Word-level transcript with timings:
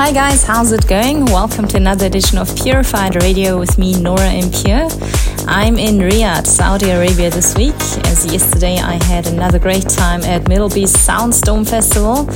Hi 0.00 0.12
guys, 0.12 0.42
how's 0.44 0.72
it 0.72 0.88
going? 0.88 1.26
Welcome 1.26 1.68
to 1.68 1.76
another 1.76 2.06
edition 2.06 2.38
of 2.38 2.56
Purified 2.56 3.22
Radio 3.22 3.58
with 3.58 3.76
me, 3.76 4.00
Nora 4.00 4.30
En 4.30 4.50
Pure. 4.50 4.88
I'm 5.46 5.76
in 5.76 5.98
Riyadh, 5.98 6.46
Saudi 6.46 6.88
Arabia 6.88 7.28
this 7.28 7.54
week. 7.54 7.74
As 8.06 8.24
yesterday, 8.32 8.78
I 8.78 8.94
had 9.04 9.26
another 9.26 9.58
great 9.58 9.86
time 9.86 10.22
at 10.22 10.44
MDLBEAST 10.44 10.96
Soundstorm 10.96 11.68
Festival. 11.68 12.26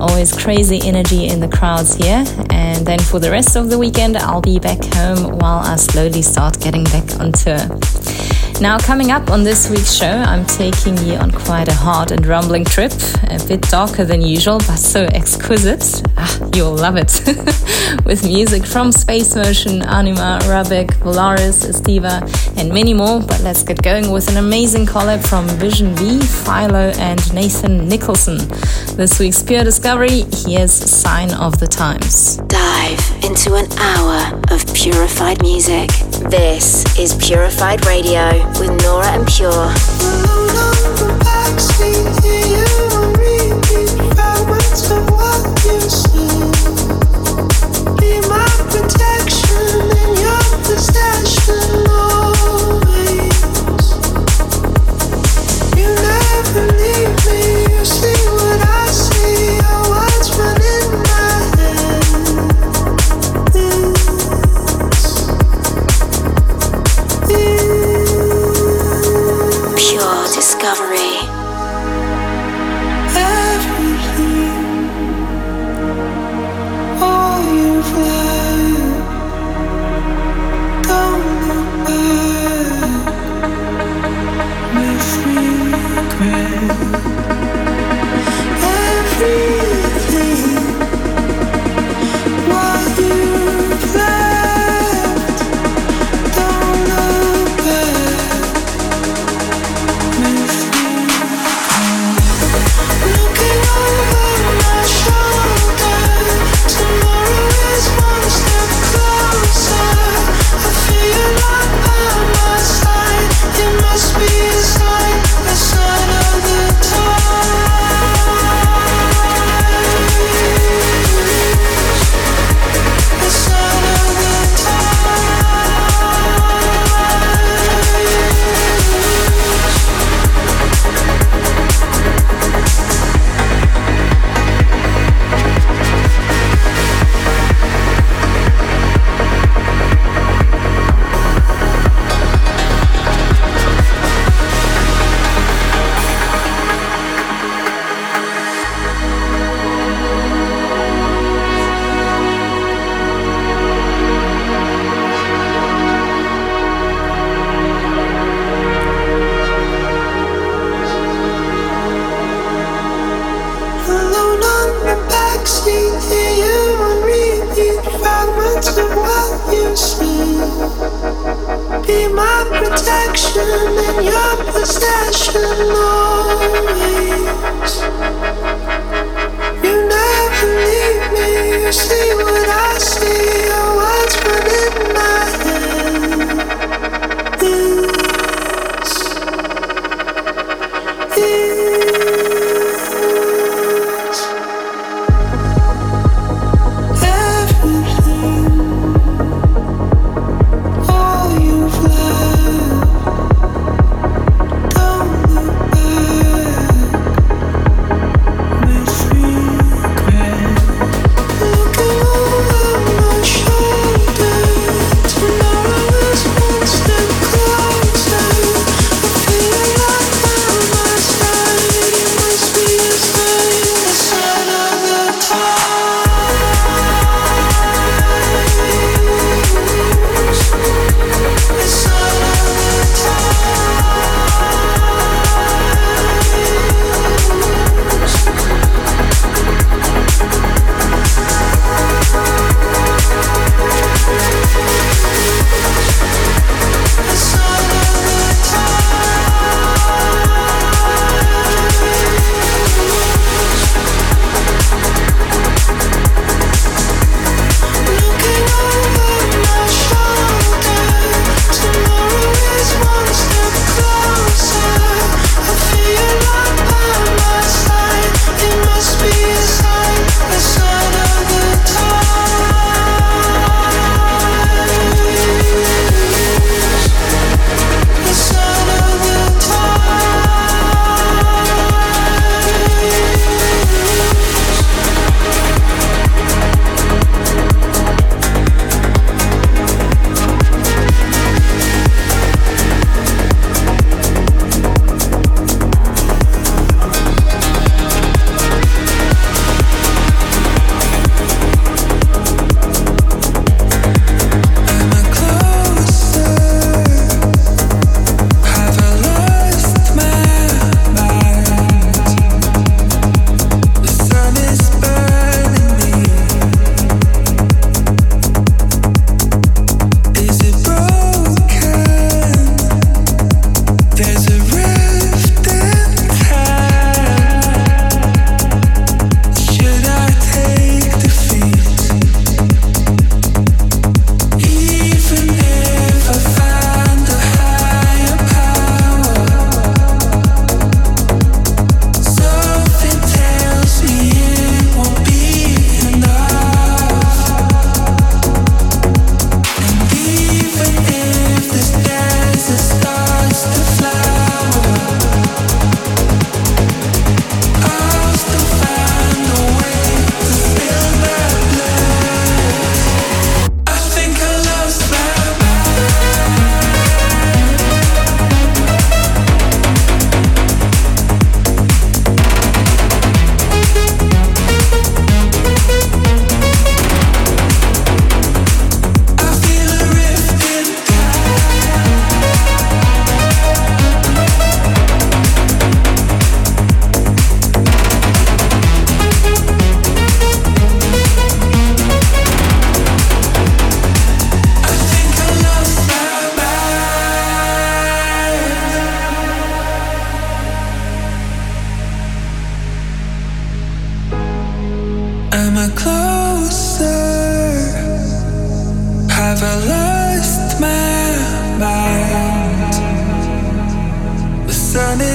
Always 0.00 0.32
crazy 0.32 0.80
energy 0.82 1.26
in 1.26 1.40
the 1.40 1.48
crowds 1.48 1.94
here. 1.94 2.24
And 2.48 2.86
then 2.86 2.98
for 2.98 3.18
the 3.18 3.30
rest 3.30 3.54
of 3.54 3.68
the 3.68 3.78
weekend, 3.78 4.16
I'll 4.16 4.40
be 4.40 4.58
back 4.58 4.82
home 4.94 5.38
while 5.38 5.58
I 5.58 5.76
slowly 5.76 6.22
start 6.22 6.58
getting 6.58 6.84
back 6.84 7.20
on 7.20 7.32
tour. 7.32 7.58
Now, 8.60 8.78
coming 8.78 9.10
up 9.10 9.30
on 9.30 9.42
this 9.42 9.70
week's 9.70 9.94
show, 9.94 10.10
I'm 10.10 10.44
taking 10.44 10.94
you 10.98 11.14
on 11.14 11.30
quite 11.30 11.68
a 11.68 11.72
hard 11.72 12.12
and 12.12 12.26
rumbling 12.26 12.66
trip, 12.66 12.92
a 13.30 13.42
bit 13.48 13.62
darker 13.62 14.04
than 14.04 14.20
usual, 14.20 14.58
but 14.58 14.76
so 14.76 15.04
exquisite. 15.04 16.02
Ah, 16.18 16.38
you'll 16.54 16.76
love 16.76 16.96
it. 16.98 17.22
With 18.04 18.22
music 18.22 18.66
from 18.66 18.92
Space 18.92 19.34
Motion, 19.34 19.80
Anyma, 19.80 20.40
Ruback, 20.40 20.88
Volaris, 20.98 21.64
Estiva, 21.64 22.20
and 22.58 22.70
many 22.70 22.92
more. 22.92 23.20
But 23.20 23.40
let's 23.40 23.62
get 23.62 23.82
going 23.82 24.10
with 24.10 24.28
an 24.28 24.36
amazing 24.36 24.84
collab 24.84 25.26
from 25.26 25.48
Vision 25.58 25.94
B, 25.94 26.18
Fylo, 26.18 26.94
and 26.98 27.32
Nathan 27.32 27.88
Nicholson. 27.88 28.36
This 28.94 29.18
week's 29.18 29.42
Pure 29.42 29.64
Discovery, 29.64 30.24
here's 30.44 30.72
Sign 30.72 31.32
of 31.32 31.58
the 31.58 31.66
Times. 31.66 32.36
Dive 32.48 33.19
into 33.24 33.54
an 33.54 33.66
hour 33.78 34.40
of 34.50 34.74
purified 34.74 35.42
music. 35.42 35.88
This 36.30 36.84
is 36.98 37.14
Purified 37.14 37.84
Radio 37.86 38.30
with 38.58 38.70
Nora 38.82 39.12
En 39.12 39.24
Pure. 39.26 39.72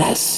Yes. 0.00 0.29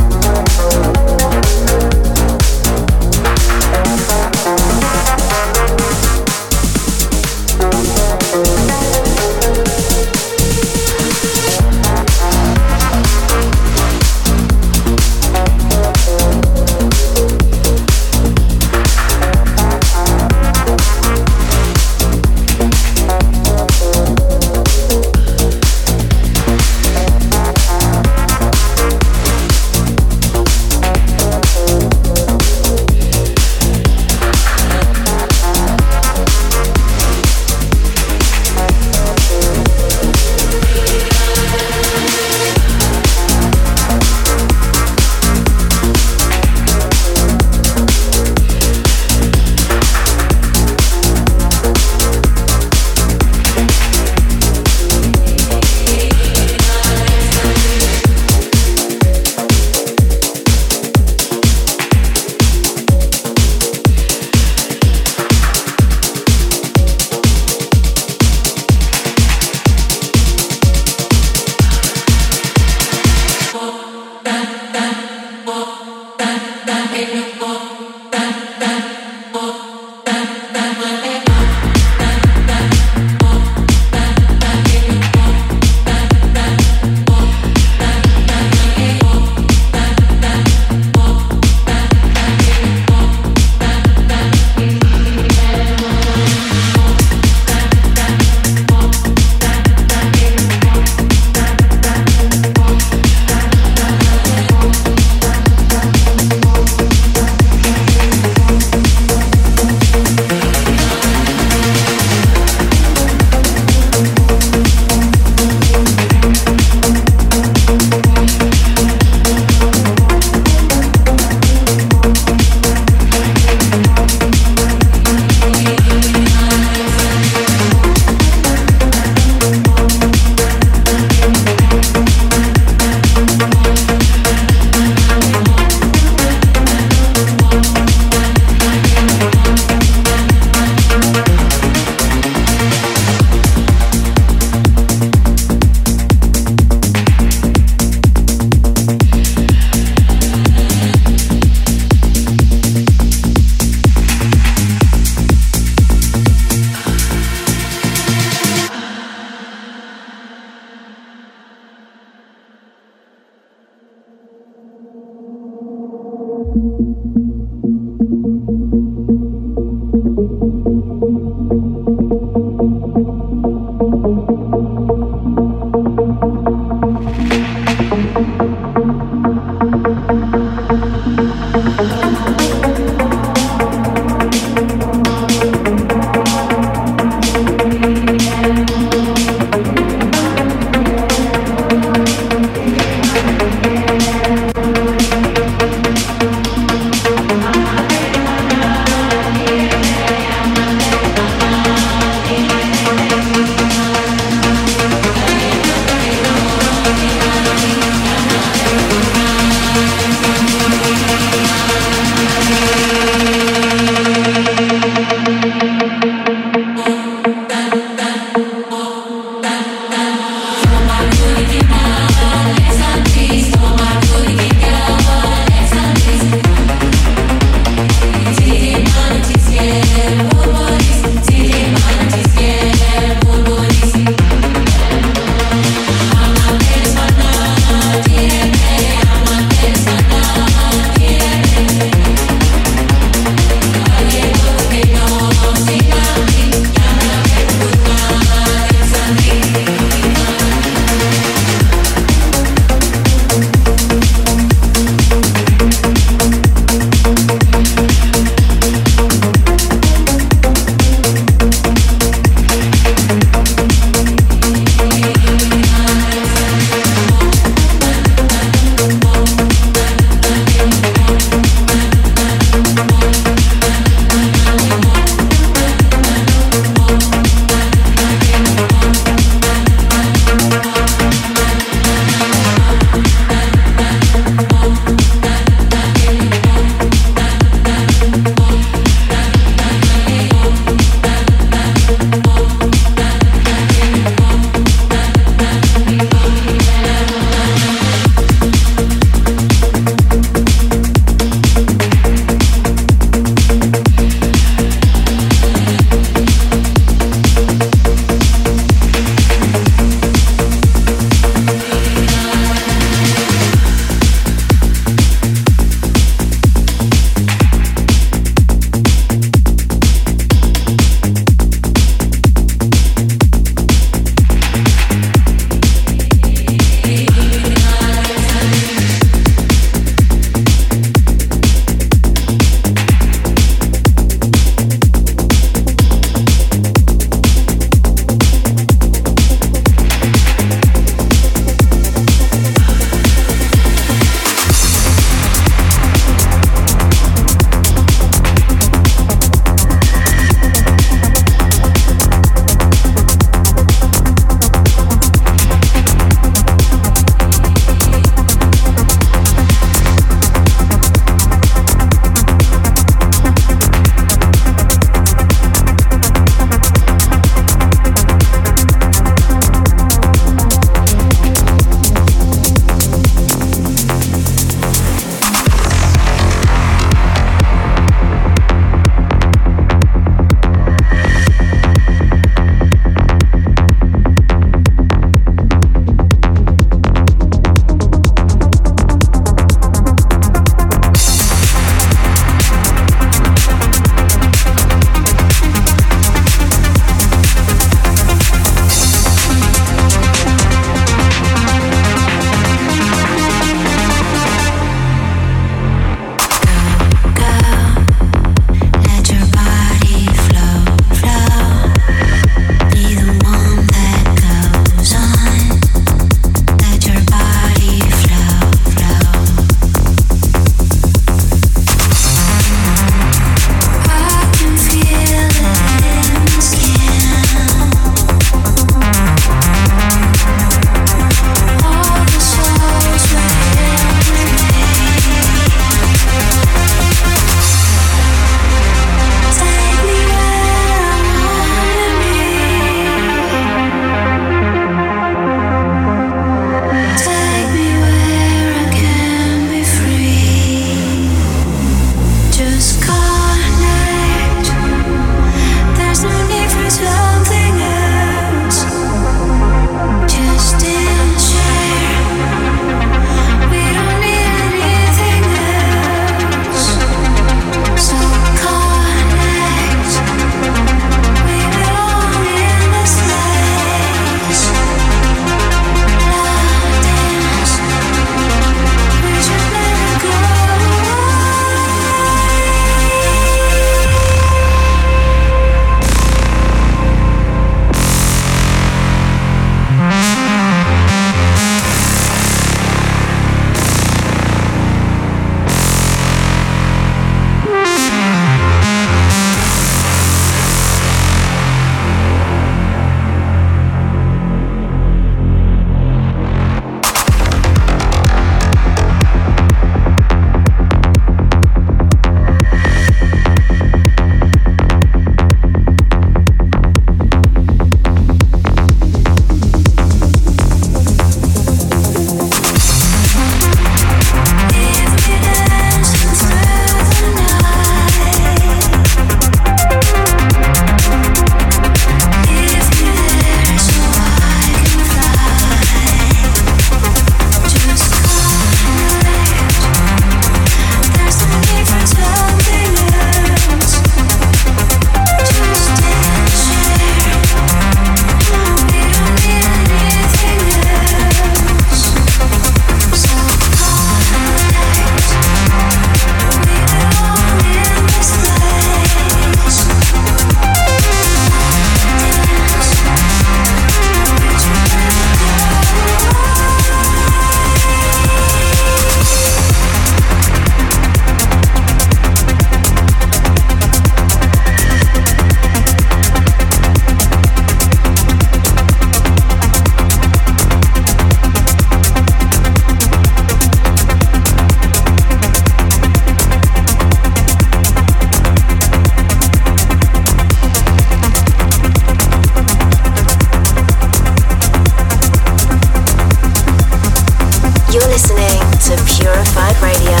Purified 599.04 599.54
Radio 599.60 600.00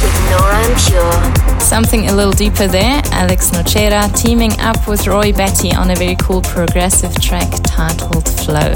with 0.00 0.30
Nora 0.30 0.56
En 0.64 0.74
Pure. 0.80 1.60
Something 1.60 2.08
a 2.08 2.14
little 2.14 2.32
deeper 2.32 2.66
there. 2.66 3.02
Alex 3.12 3.50
Nocera 3.50 4.08
teaming 4.16 4.58
up 4.58 4.88
with 4.88 5.06
Roy 5.06 5.34
Batty 5.34 5.74
on 5.74 5.90
a 5.90 5.94
very 5.94 6.16
cool 6.16 6.40
progressive 6.40 7.14
track 7.20 7.50
titled 7.64 8.26
Flow. 8.26 8.72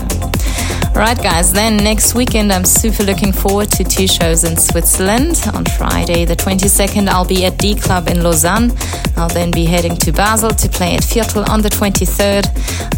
Right, 0.94 1.16
guys, 1.16 1.54
then 1.54 1.78
next 1.78 2.14
weekend 2.14 2.52
I'm 2.52 2.66
super 2.66 3.02
looking 3.02 3.32
forward 3.32 3.70
to 3.70 3.82
two 3.82 4.06
shows 4.06 4.44
in 4.44 4.58
Switzerland. 4.58 5.40
On 5.54 5.64
Friday, 5.64 6.26
the 6.26 6.36
22nd, 6.36 7.08
I'll 7.08 7.24
be 7.24 7.46
at 7.46 7.56
D 7.56 7.74
Club 7.74 8.08
in 8.08 8.22
Lausanne. 8.22 8.72
I'll 9.16 9.30
then 9.30 9.50
be 9.50 9.64
heading 9.64 9.96
to 10.04 10.12
Basel 10.12 10.50
to 10.50 10.68
play 10.68 10.96
at 10.96 11.02
Viertel 11.02 11.48
on 11.48 11.62
the 11.62 11.70
23rd. 11.70 12.44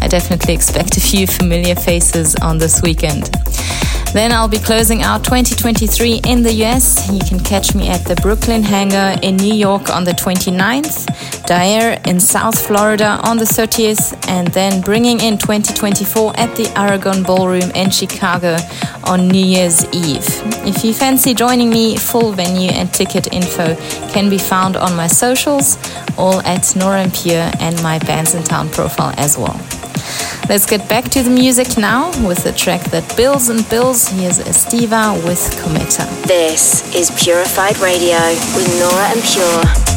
I 0.03 0.09
definitely 0.09 0.53
expect 0.53 0.97
a 0.97 0.99
few 0.99 1.25
familiar 1.25 1.75
faces 1.75 2.35
on 2.35 2.57
this 2.57 2.81
weekend. 2.81 3.29
Then 4.15 4.31
I'll 4.31 4.47
be 4.47 4.59
closing 4.59 5.01
out 5.01 5.25
2023 5.25 6.21
in 6.25 6.41
the 6.41 6.53
US. 6.63 7.11
You 7.11 7.19
can 7.19 7.37
catch 7.37 7.75
me 7.75 7.89
at 7.89 8.05
the 8.05 8.15
Brooklyn 8.15 8.63
Hangar 8.63 9.19
in 9.21 9.35
New 9.35 9.53
York 9.53 9.89
on 9.89 10.05
the 10.05 10.13
29th, 10.13 11.45
Dare 11.45 11.99
in 12.05 12.21
South 12.21 12.57
Florida 12.65 13.19
on 13.23 13.35
the 13.35 13.43
30th, 13.43 14.15
and 14.29 14.47
then 14.53 14.79
bringing 14.79 15.19
in 15.19 15.37
2024 15.37 16.31
at 16.39 16.55
the 16.55 16.65
Aragon 16.79 17.23
Ballroom 17.23 17.69
in 17.71 17.89
Chicago 17.89 18.55
on 19.03 19.27
New 19.27 19.45
Year's 19.45 19.83
Eve. 19.93 20.25
If 20.65 20.85
you 20.85 20.93
fancy 20.93 21.33
joining 21.33 21.69
me, 21.69 21.97
full 21.97 22.31
venue 22.31 22.71
and 22.71 22.93
ticket 22.93 23.33
info 23.33 23.75
can 24.13 24.29
be 24.29 24.37
found 24.37 24.77
on 24.77 24.95
my 24.95 25.07
socials, 25.07 25.77
all 26.17 26.39
at 26.43 26.73
Nora 26.77 27.01
En 27.01 27.11
Pure 27.11 27.51
and 27.59 27.75
my 27.83 27.99
Bandsintown 27.99 28.71
profile 28.71 29.13
as 29.17 29.37
well. 29.37 29.59
Let's 30.47 30.67
get 30.67 30.87
back 30.87 31.05
to 31.05 31.23
the 31.23 31.31
music 31.31 31.75
now 31.75 32.09
with 32.25 32.43
the 32.43 32.51
track 32.51 32.91
that 32.91 33.17
builds 33.17 33.49
and 33.49 33.67
builds. 33.67 34.09
Here's 34.09 34.37
Estiva 34.37 35.15
with 35.25 35.39
Cometa. 35.59 36.05
This 36.27 36.93
is 36.93 37.09
Purified 37.19 37.79
Radio 37.79 38.17
with 38.55 38.67
Nora 38.77 39.09
En 39.09 39.21
Pure. 39.23 39.94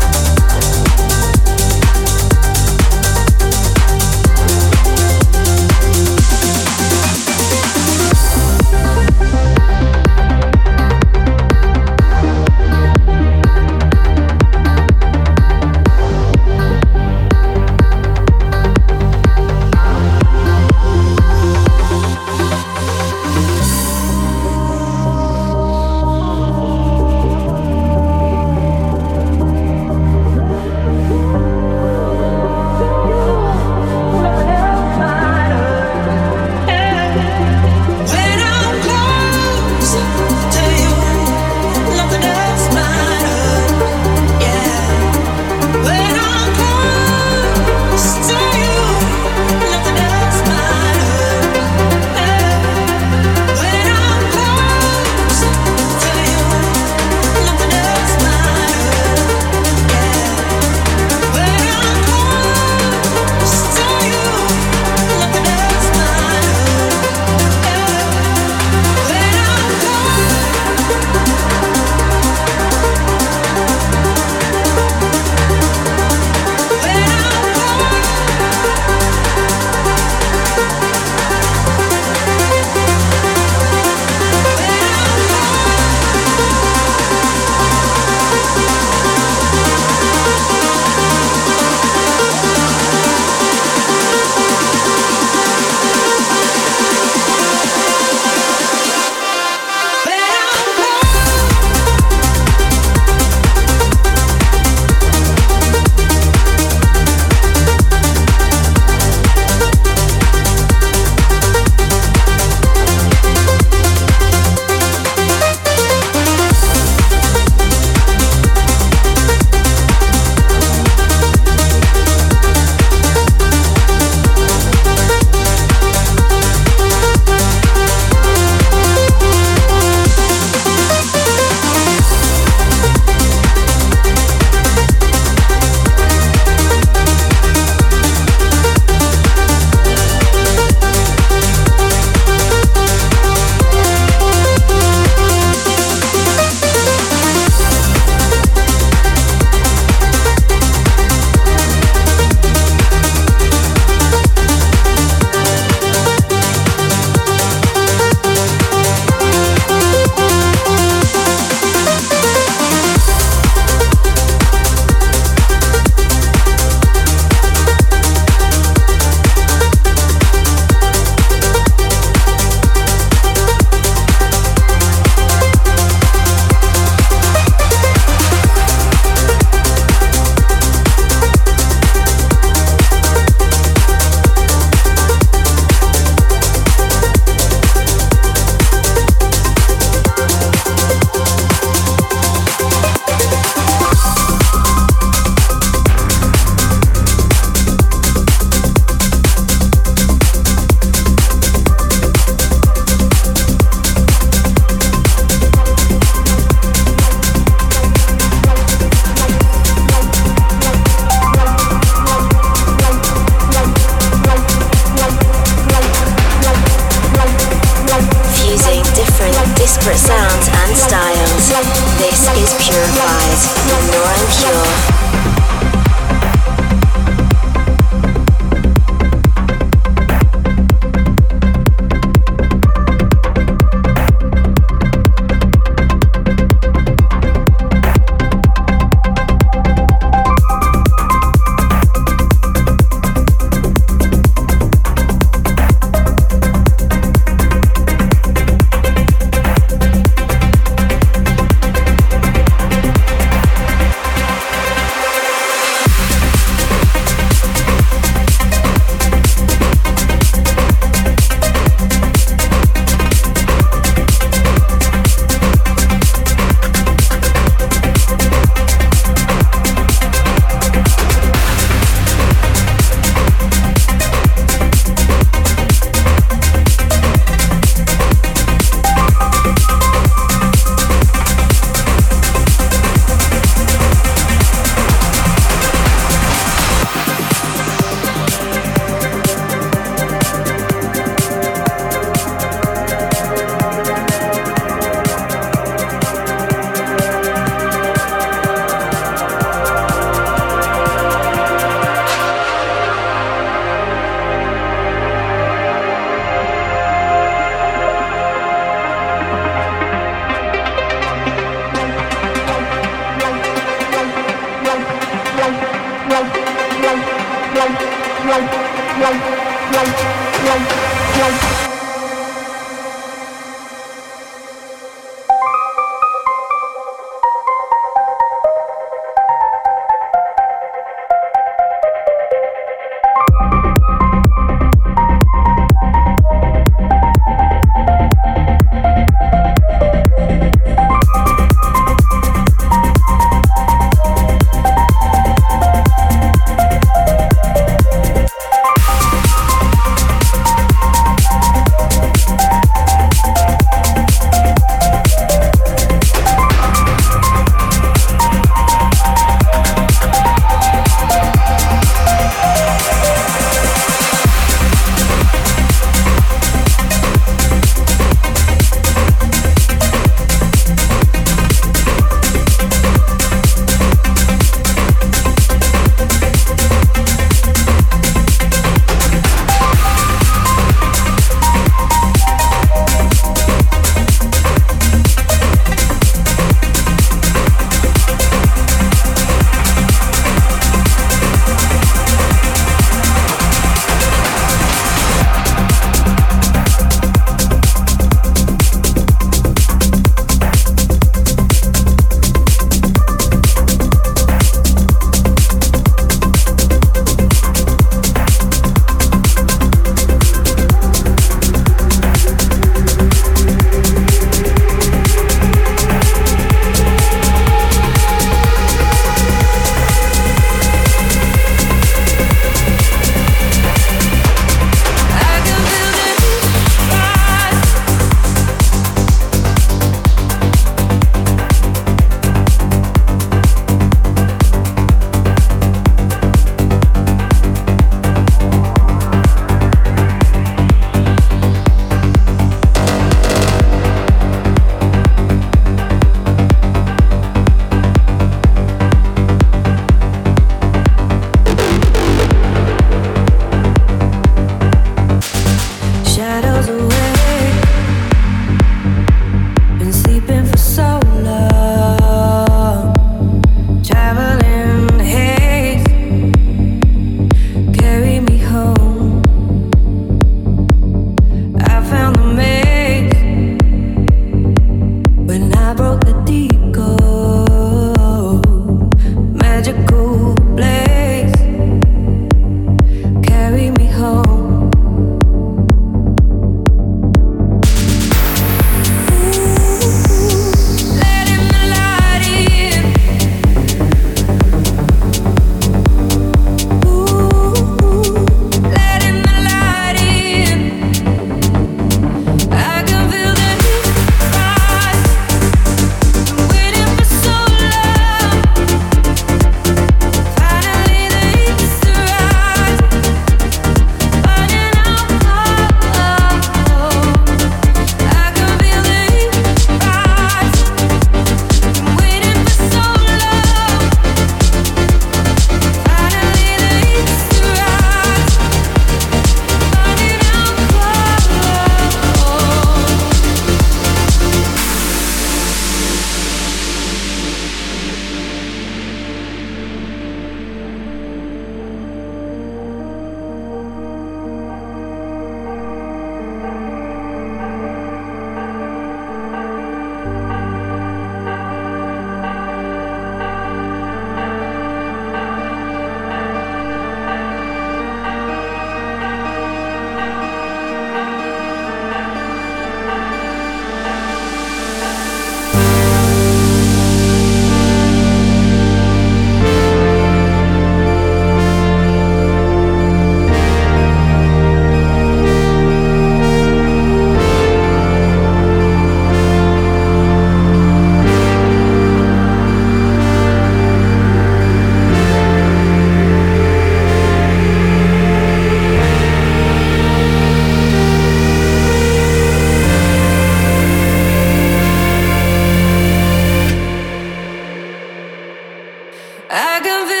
I 599.33 599.61
can 599.63 599.87
feel 599.87 600.00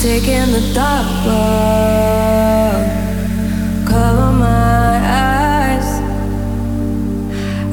taking 0.00 0.52
the 0.52 0.60
dark 0.74 1.06
road. 1.26 2.86
Cover 3.84 4.32
my 4.32 5.00
eyes. 5.04 5.88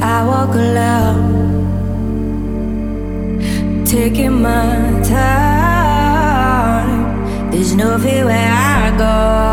I 0.02 0.26
walk 0.26 0.56
alone. 0.56 1.36
Taking 3.86 4.42
my 4.42 5.04
time. 5.04 6.32
There's 7.52 7.76
no 7.76 8.00
fear 8.00 8.26
where 8.26 8.52
I 8.52 8.98
go. 8.98 9.45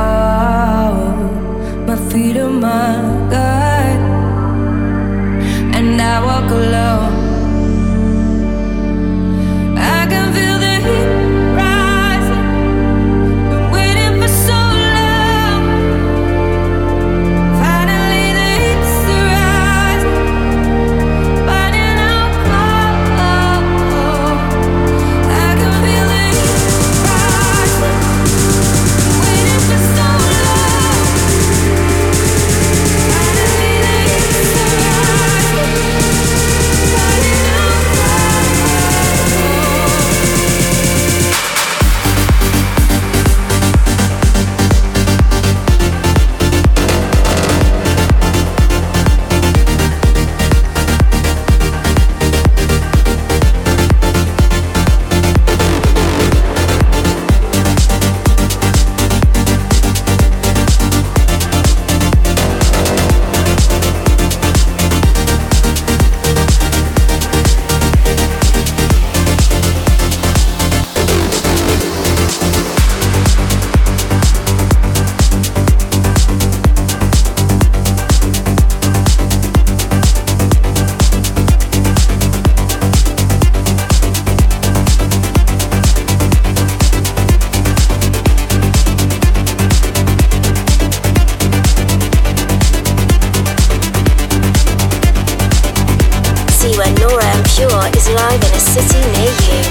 Pure 97.55 97.69
is 97.95 98.09
live 98.09 98.43
in 98.43 98.55
a 98.55 98.61
city 98.61 99.01
near 99.13 99.37
you 99.45 99.63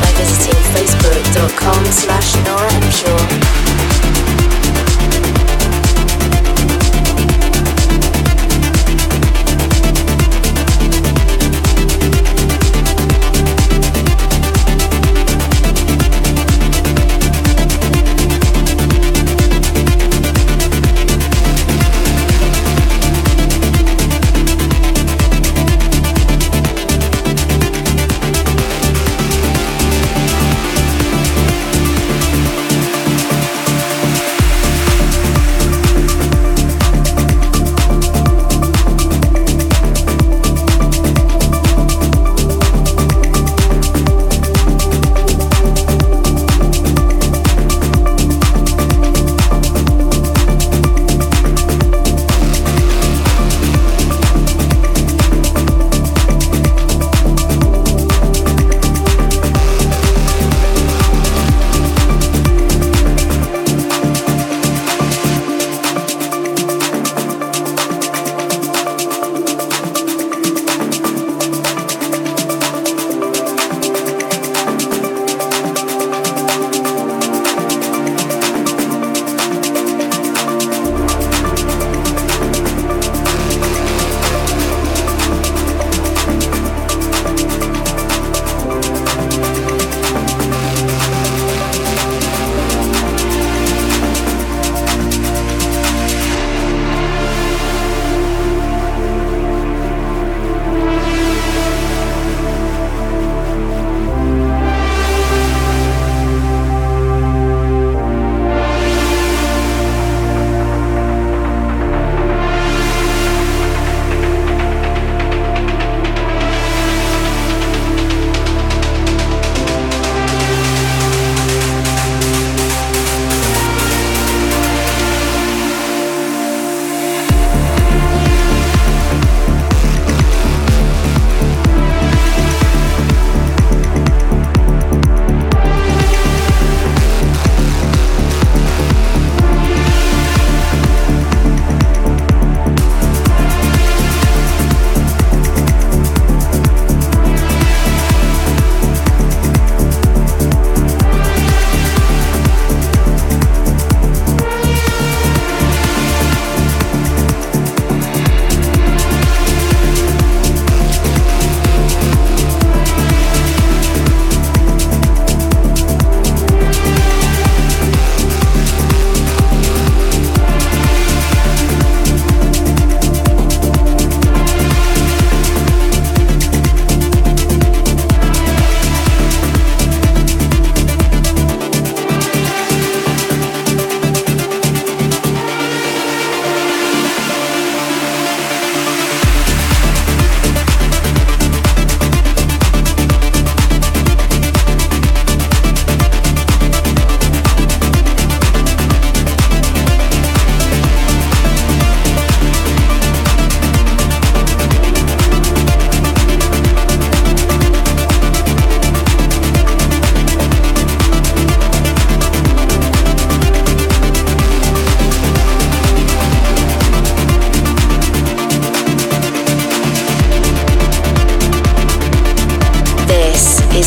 by 0.00 0.10
visiting 0.16 0.58
facebook.com 0.72 1.84
slash 1.84 2.34
Nora 2.46 2.72
En 2.72 2.90
Pure. 2.90 3.69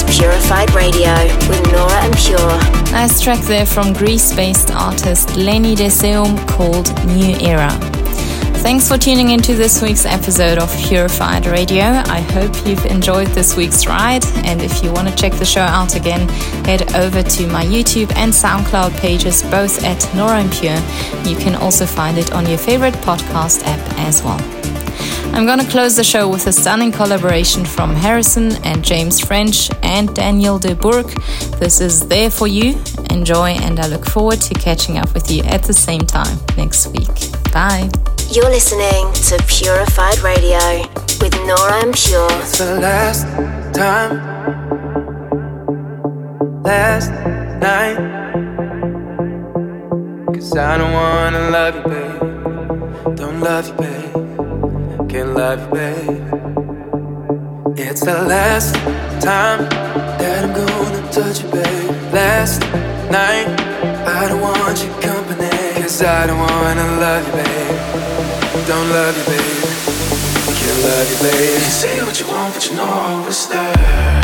Purified 0.01 0.73
Radio 0.73 1.13
with 1.47 1.71
Nora 1.71 2.03
En 2.03 2.13
Pure. 2.13 2.91
Nice 2.91 3.21
track 3.21 3.39
there 3.45 3.65
from 3.65 3.93
Greece 3.93 4.33
based 4.35 4.71
artist 4.71 5.35
Lenny 5.35 5.75
Dezeum 5.75 6.35
called 6.47 6.89
New 7.05 7.35
Era. 7.39 7.69
Thanks 8.63 8.87
for 8.87 8.97
tuning 8.97 9.29
into 9.29 9.53
this 9.53 9.83
week's 9.83 10.05
episode 10.05 10.57
of 10.57 10.75
Purified 10.87 11.45
Radio. 11.45 11.83
I 11.83 12.21
hope 12.21 12.65
you've 12.65 12.85
enjoyed 12.85 13.27
this 13.27 13.55
week's 13.55 13.85
ride. 13.85 14.25
And 14.45 14.63
if 14.63 14.83
you 14.83 14.91
want 14.91 15.09
to 15.09 15.15
check 15.15 15.33
the 15.33 15.45
show 15.45 15.61
out 15.61 15.95
again, 15.95 16.27
head 16.65 16.95
over 16.95 17.21
to 17.21 17.47
my 17.47 17.63
YouTube 17.63 18.11
and 18.15 18.33
SoundCloud 18.33 18.97
pages, 18.97 19.43
both 19.43 19.83
at 19.83 20.09
Nora 20.15 20.39
En 20.39 20.49
Pure. 20.49 20.79
You 21.29 21.35
can 21.35 21.55
also 21.55 21.85
find 21.85 22.17
it 22.17 22.31
on 22.33 22.47
your 22.47 22.57
favorite 22.57 22.95
podcast 22.95 23.63
app 23.65 23.99
as 23.99 24.23
well. 24.23 24.62
I'm 25.33 25.47
gonna 25.47 25.67
close 25.67 25.95
the 25.95 26.03
show 26.03 26.29
with 26.29 26.45
a 26.45 26.53
stunning 26.53 26.91
collaboration 26.91 27.65
from 27.65 27.95
Harrison 27.95 28.51
and 28.63 28.83
James 28.83 29.19
French 29.19 29.71
and 29.81 30.13
Daniel 30.13 30.59
de 30.59 30.75
Bourg. 30.75 31.07
This 31.59 31.81
is 31.81 32.07
There 32.07 32.29
For 32.29 32.47
You. 32.47 32.79
Enjoy, 33.09 33.49
and 33.49 33.79
I 33.79 33.87
look 33.87 34.05
forward 34.05 34.41
to 34.41 34.53
catching 34.53 34.99
up 34.99 35.11
with 35.15 35.31
you 35.31 35.41
at 35.45 35.63
the 35.63 35.73
same 35.73 36.01
time 36.01 36.37
next 36.55 36.85
week. 36.87 37.31
Bye. 37.51 37.89
You're 38.29 38.49
listening 38.49 39.11
to 39.29 39.43
Purified 39.47 40.19
Radio 40.19 40.59
with 41.19 41.33
Nora 41.47 41.81
En 41.81 41.93
Pure. 41.93 42.31
It's 42.39 42.59
the 42.59 42.79
last 42.79 43.23
time, 43.73 44.13
last 46.61 47.09
night. 47.59 47.97
Cause 50.27 50.55
I 50.55 50.77
don't 50.77 50.93
wanna 50.93 51.49
love 51.49 51.75
you, 51.75 51.83
babe. 51.91 53.17
Don't 53.17 53.41
love 53.41 53.67
you, 53.67 53.73
babe. 53.73 54.32
Can't 55.13 55.35
love 55.35 55.71
babe. 55.71 56.27
It's 57.77 58.01
the 58.01 58.19
last 58.33 58.73
time 59.21 59.69
that 60.17 60.43
I'm 60.43 60.53
gonna 60.53 61.11
touch 61.11 61.43
you, 61.43 61.51
babe. 61.51 61.91
Last 62.11 62.61
night, 63.11 63.47
I 64.07 64.27
don't 64.27 64.41
want 64.41 64.83
your 64.83 65.01
company. 65.01 65.81
Cause 65.81 66.01
I 66.01 66.25
don't 66.25 66.39
wanna 66.39 66.99
love 66.99 67.27
you, 67.27 67.33
babe 67.33 67.63
don't 68.67 68.89
love 68.89 69.17
you, 69.17 69.25
babe. 69.25 70.55
Can't 70.57 70.83
love 70.83 71.11
you, 71.11 71.17
babe. 71.21 71.53
You 71.53 71.71
say 71.81 72.01
what 72.01 72.19
you 72.19 72.27
want, 72.27 72.53
but 72.53 72.69
you 72.69 72.75
know 72.75 72.83
I 72.83 73.25
was 73.25 73.47
there. 73.47 74.22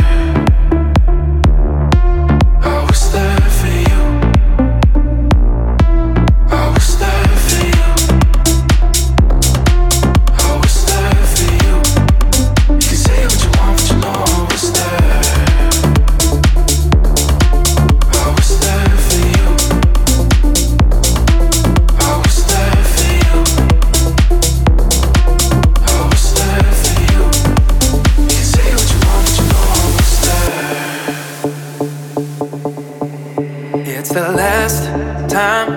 the 34.29 34.35
last 34.35 34.83
time. 35.27 35.69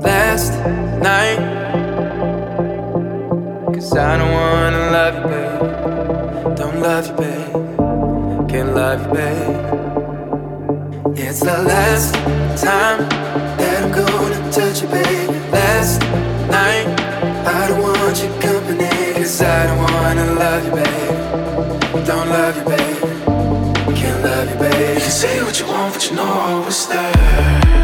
Last 0.00 0.52
night. 1.00 1.38
Cause 3.74 3.96
I 3.96 4.18
don't 4.18 4.32
wanna 4.32 4.90
love 4.96 5.14
you, 5.16 5.24
babe. 5.32 6.56
Don't 6.56 6.80
love 6.80 7.06
you, 7.08 7.14
babe. 7.22 7.52
Can't 8.50 8.74
love 8.74 9.00
you, 9.06 9.12
babe. 9.14 9.56
It's 11.16 11.40
the 11.40 11.58
last 11.62 12.14
time. 12.62 13.51
Say 25.22 25.40
what 25.40 25.60
you 25.60 25.66
want, 25.66 25.94
but 25.94 26.10
you 26.10 26.16
know 26.16 26.24
I 26.24 26.58
was 26.66 26.88
there. 26.88 27.81